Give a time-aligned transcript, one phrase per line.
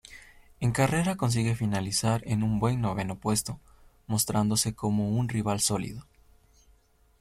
[0.59, 3.59] En carrera consigue finalizar en un buen noveno puesto,
[4.07, 6.07] mostrándose como un rival sólido.